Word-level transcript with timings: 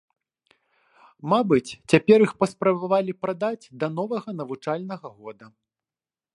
Мабыць, 1.33 1.75
цяпер 1.93 2.17
іх 2.27 2.33
паспрабавалі 2.43 3.17
прадаць 3.27 3.69
да 3.83 3.87
новага 4.01 4.29
навучальнага 4.41 5.07
года. 5.23 5.45